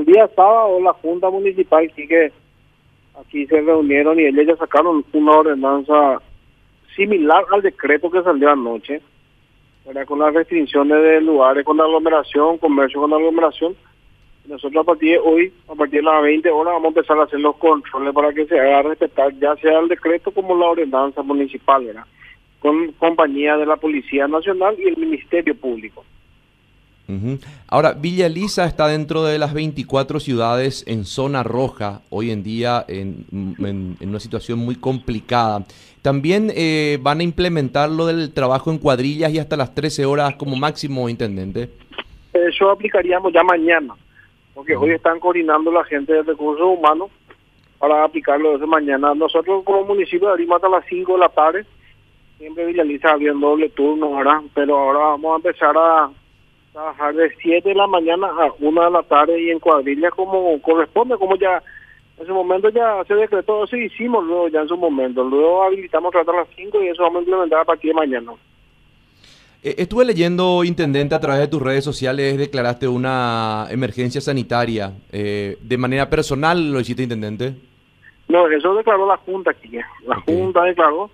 [0.00, 2.32] el día sábado la Junta Municipal que
[3.20, 6.20] aquí se reunieron y ellos sacaron una ordenanza
[6.96, 9.02] similar al decreto que salió anoche,
[9.86, 10.06] ¿verdad?
[10.06, 13.76] con las restricciones de lugares con aglomeración, comercio con aglomeración.
[14.46, 17.24] Nosotros a partir de hoy, a partir de las 20 horas, vamos a empezar a
[17.24, 21.22] hacer los controles para que se haga respetar ya sea el decreto como la ordenanza
[21.22, 22.06] municipal, ¿verdad?
[22.58, 26.04] con compañía de la Policía Nacional y el Ministerio Público.
[27.68, 32.84] Ahora, Villa Elisa está dentro de las 24 ciudades en zona roja, hoy en día
[32.88, 33.26] en,
[34.00, 35.64] una situación muy complicada.
[36.02, 40.34] También eh, van a implementar lo del trabajo en cuadrillas y hasta las 13 horas
[40.36, 41.70] como máximo, intendente.
[42.32, 43.94] Eso aplicaríamos ya mañana,
[44.54, 47.10] porque hoy están coordinando la gente de recursos humanos
[47.78, 49.14] para aplicarlo desde mañana.
[49.14, 51.66] Nosotros como municipio abrimos hasta las 5 de la tarde,
[52.38, 56.10] siempre Villa Elisa había doble turno ahora, pero ahora vamos a empezar a
[56.72, 60.60] trabajar de 7 de la mañana a 1 de la tarde y en cuadrilla como
[60.62, 61.62] corresponde, como ya
[62.18, 66.12] en su momento ya se decretó, eso hicimos luego ya en su momento, luego habilitamos
[66.12, 68.32] tratar a las 5 y eso vamos a implementar a partir de mañana.
[69.62, 74.92] Eh, estuve leyendo, Intendente, a través de tus redes sociales, declaraste una emergencia sanitaria.
[75.12, 77.54] Eh, ¿De manera personal lo hiciste, Intendente?
[78.28, 79.70] No, eso declaró la Junta aquí.
[80.06, 81.10] La Junta declaró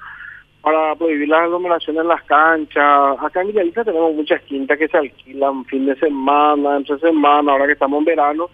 [0.66, 3.16] para prohibir las aglomeraciones en las canchas.
[3.20, 7.66] Acá en Villalista tenemos muchas quintas que se alquilan fin de semana, entre semana, ahora
[7.66, 8.50] que estamos en verano,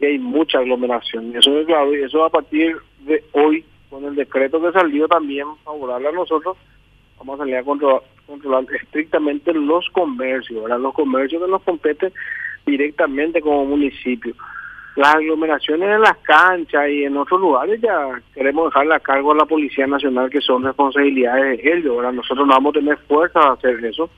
[0.00, 1.30] y hay mucha aglomeración.
[1.30, 5.06] Y eso es claro, y eso a partir de hoy, con el decreto que salió
[5.06, 6.56] también favorable a nosotros,
[7.18, 10.80] vamos a salir a controlar, controlar estrictamente los comercios, ¿verdad?
[10.80, 12.12] los comercios que nos competen
[12.66, 14.34] directamente como municipio
[14.96, 19.36] las aglomeraciones en las canchas y en otros lugares ya queremos dejarle a cargo a
[19.36, 21.96] la Policía Nacional que son responsabilidades de ellos.
[21.96, 24.08] Ahora nosotros no vamos a tener fuerza a hacer eso,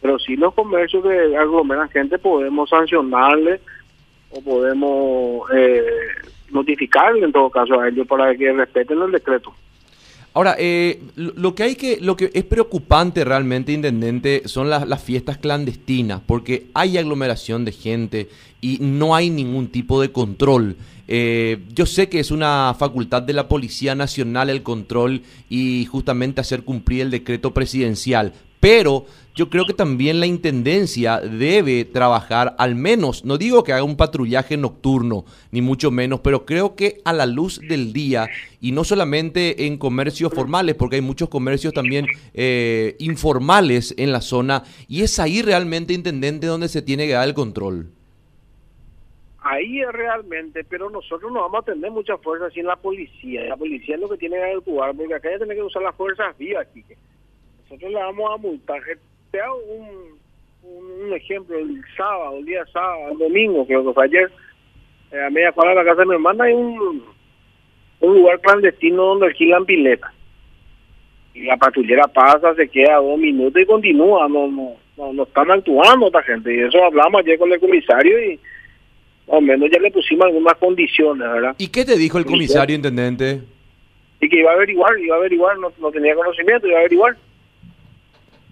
[0.00, 3.60] pero si los comercios que aglomeran gente podemos sancionarle
[4.30, 5.84] o podemos eh,
[6.50, 9.52] notificarle en todo caso a ellos para que respeten el decreto.
[10.34, 15.02] Ahora, eh, lo que hay que, lo que es preocupante realmente, intendente, son las, las,
[15.02, 18.28] fiestas clandestinas, porque hay aglomeración de gente
[18.62, 20.76] y no hay ningún tipo de control.
[21.08, 26.40] Eh, yo sé que es una facultad de la Policía Nacional el control y justamente
[26.40, 28.32] hacer cumplir el decreto presidencial,
[28.62, 33.82] pero yo creo que también la Intendencia debe trabajar, al menos, no digo que haga
[33.82, 38.28] un patrullaje nocturno, ni mucho menos, pero creo que a la luz del día,
[38.60, 44.20] y no solamente en comercios formales, porque hay muchos comercios también eh, informales en la
[44.20, 47.90] zona, y es ahí realmente, Intendente, donde se tiene que dar el control.
[49.40, 53.42] Ahí es realmente, pero nosotros no vamos a tener mucha fuerza sin la policía.
[53.42, 55.96] La policía es lo que tiene que actuar, porque acá ya tiene que usar las
[55.96, 56.84] fuerzas vivas, aquí
[57.72, 58.82] nosotros le vamos a multar.
[59.30, 64.04] Te hago un, un, ejemplo, el sábado, el día sábado, el domingo, creo que fue
[64.04, 64.30] ayer,
[65.10, 67.02] eh, a media cuadra de la casa de mi hermana hay un,
[68.00, 70.12] un lugar clandestino donde alquilan piletas.
[71.32, 75.50] Y la patrullera pasa, se queda dos minutos y continúa, no, no, no, no están
[75.50, 76.54] actuando esta gente.
[76.54, 78.36] Y eso hablamos ayer con el comisario y
[79.28, 81.54] más o menos ya le pusimos algunas condiciones, ¿verdad?
[81.56, 83.40] ¿Y qué te dijo el comisario, intendente?
[84.20, 87.16] Y que iba a averiguar, iba a averiguar, no, no tenía conocimiento, iba a averiguar.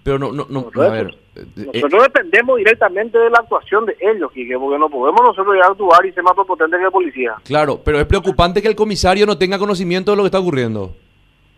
[0.03, 1.15] Pero no, no, no, a ver.
[1.37, 1.45] Eh,
[1.75, 6.05] nosotros dependemos directamente de la actuación de ellos, Quique, porque no podemos nosotros ya actuar
[6.07, 7.35] y ser más potentes que la policía.
[7.45, 10.95] Claro, pero es preocupante que el comisario no tenga conocimiento de lo que está ocurriendo.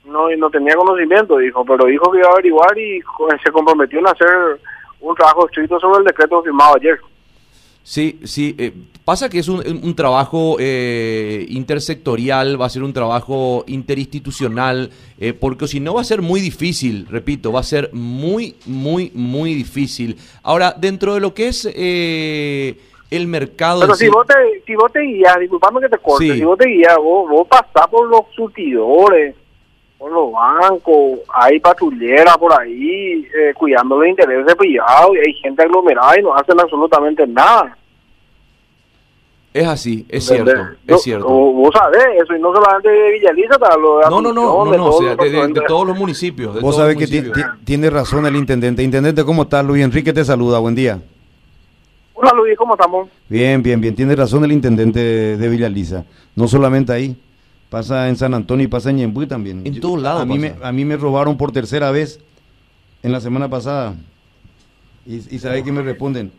[0.05, 3.01] No, y no tenía conocimiento, dijo, pero dijo que iba a averiguar y
[3.43, 4.29] se comprometió en hacer
[5.01, 6.99] un trabajo escrito sobre el decreto firmado ayer.
[7.83, 8.55] Sí, sí.
[8.59, 8.73] Eh,
[9.05, 15.33] pasa que es un, un trabajo eh, intersectorial, va a ser un trabajo interinstitucional, eh,
[15.33, 19.55] porque si no va a ser muy difícil, repito, va a ser muy, muy, muy
[19.55, 20.17] difícil.
[20.43, 23.81] Ahora, dentro de lo que es el mercado...
[23.81, 26.69] Pero si, vos te, si vos te guías, disculpame que te corte, si vos te
[26.69, 29.35] guías, vos, vos pasás por los surtidores,
[30.03, 35.63] por los bancos, hay patrulleras por ahí eh, cuidando los intereses privados y hay gente
[35.63, 37.77] aglomerada y no hacen absolutamente nada.
[39.55, 40.51] Es así, es cierto,
[40.89, 41.29] es cierto.
[41.29, 44.99] Vos sabés eso, y no solamente de Villaliza, lo de No, no, no, no, no,
[44.99, 46.61] de, todos los municipios.
[46.61, 47.31] Vos sabés que
[47.65, 48.83] tiene razón el intendente.
[48.83, 49.65] Intendente, ¿cómo estás?
[49.65, 51.01] Luis Enrique te saluda, buen día.
[52.15, 53.09] Hola Luis, ¿cómo estamos?
[53.29, 53.95] Bien, bien, bien.
[53.95, 54.99] Tiene razón el intendente
[55.37, 56.05] de Villaliza.
[56.35, 57.17] No solamente ahí
[57.73, 59.63] pasa en San Antonio y pasa en Ñembuy también.
[59.65, 60.21] En todos lados.
[60.21, 62.21] A mí, me, a mí me robaron por tercera vez
[63.03, 63.95] en la semana pasada.
[65.07, 66.31] Y, y ¿sabes qué me responden?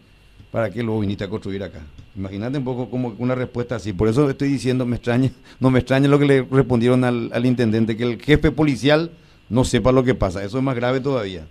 [0.52, 1.80] ¿Para qué lo viniste a construir acá?
[2.16, 3.94] Imagínate un poco como una respuesta así.
[3.94, 7.46] Por eso estoy diciendo, me extraña, no me extraña lo que le respondieron al, al
[7.48, 9.10] intendente, que el jefe policial
[9.50, 10.44] no sepa lo que pasa.
[10.44, 11.48] Eso es más grave todavía.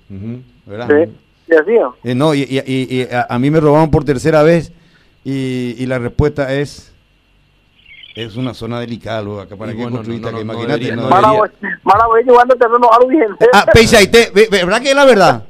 [0.64, 0.88] ¿Verdad?
[0.88, 1.12] Sí,
[2.04, 4.72] eh, no, y, y, y a, a, mí me robaron por tercera vez
[5.24, 6.91] y, y la respuesta es
[8.14, 10.52] Es una zona delicada, luego, acá para Y que bueno, construiste, no, no, que no
[10.52, 10.80] imagínate.
[10.84, 13.26] debería- no- no Mara debería- voy, Mara voy llevando terreno a bien.
[13.54, 15.44] Ah, Peisaite, ve- ve- ¿verdad que es la verdad?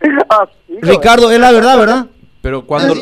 [0.00, 0.48] ¿no?
[0.82, 2.06] Ricardo, es la verdad, ¿verdad?
[2.40, 3.00] Pero cuando, Sí,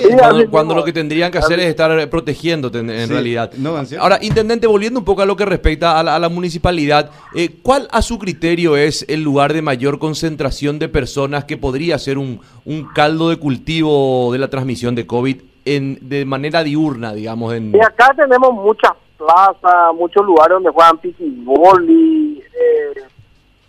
[0.50, 3.52] cuando, lo que tendrían que hacer es estar eh, protegiéndote en, realidad.
[3.58, 4.02] no, en serio.
[4.02, 7.50] Ahora, intendente, volviendo un poco a lo que respecta a la, a la municipalidad, eh,
[7.62, 12.16] ¿cuál a su criterio es el lugar de mayor concentración de personas que podría ser
[12.16, 17.52] un, un caldo de cultivo de la transmisión de COVID en, de manera diurna, digamos?
[17.52, 17.74] En...
[17.84, 21.00] Acá tenemos muchas plazas, muchos lugares donde juegan
[21.88, 23.02] y eh,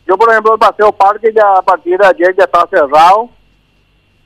[0.06, 3.30] yo, por ejemplo, el Paseo Parque ya a partir de ayer ya está cerrado,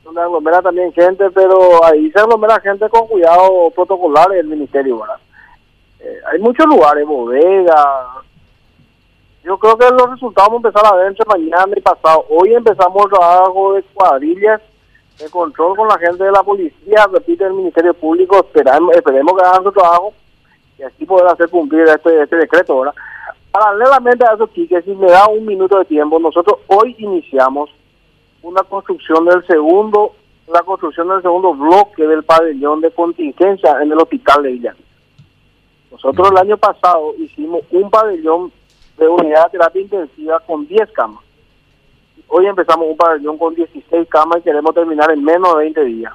[0.04, 5.16] donde aglomera también gente, pero ahí se aglomera gente con cuidado protocolar del ministerio, ¿verdad?
[6.00, 7.76] Eh, hay muchos lugares, bodegas.
[9.42, 12.26] Yo creo que los resultados vamos a empezar a ver entre mañana y pasado.
[12.28, 14.60] Hoy empezamos el trabajo de cuadrillas
[15.22, 19.46] de control con la gente de la policía, repite el Ministerio Público, esperamos, esperemos que
[19.46, 20.12] hagan su trabajo
[20.78, 22.94] y así poder hacer cumplir este, este decreto, ¿verdad?
[23.50, 27.70] Paralelamente a eso, Quique, si me da un minuto de tiempo, nosotros hoy iniciamos
[28.42, 30.14] una construcción del segundo,
[30.48, 34.76] la construcción del segundo bloque del pabellón de contingencia en el hospital de Villa.
[35.90, 38.50] Nosotros el año pasado hicimos un pabellón
[38.96, 41.22] de unidad de terapia intensiva con 10 camas.
[42.34, 46.14] Hoy empezamos un pabellón con 16 camas y queremos terminar en menos de 20 días.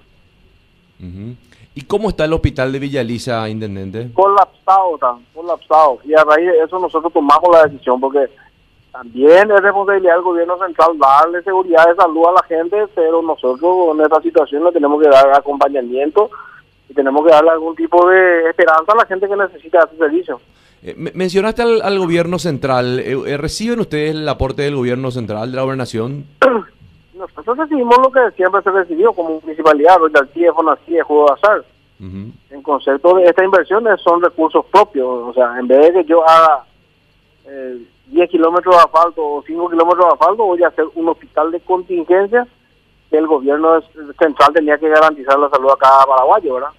[1.00, 1.36] Ujú.
[1.76, 4.12] ¿Y cómo está el hospital de Villa Elisa, intendente?
[4.14, 6.00] colapsado, está, colapsado.
[6.06, 8.32] Y a raíz de eso nosotros tomamos la decisión porque
[8.92, 13.96] también es responsabilidad del gobierno central darle seguridad de salud a la gente, pero nosotros
[13.96, 16.32] en esta situación le tenemos que dar acompañamiento
[16.90, 20.40] y tenemos que darle algún tipo de esperanza a la gente que necesita ese servicio.
[20.84, 23.00] Eh, me- mencionaste al, al gobierno central.
[23.00, 26.26] Eh, eh, ¿Reciben ustedes el aporte del gobierno central, de la gobernación?
[27.18, 31.66] Nosotros recibimos lo que siempre se recibió como municipalidad, royalties, fonasí, juego de azar.
[32.00, 35.08] En concepto de estas inversiones son recursos propios.
[35.30, 36.64] O sea, en vez de que yo haga
[37.48, 41.52] eh, 10 kilómetros de asfalto o 5 kilómetros de asfalto, voy a hacer un hospital
[41.52, 42.46] de contingencia
[43.10, 43.82] que el gobierno
[44.20, 46.70] central tenía que garantizar la salud a cada paraguayo, ¿verdad?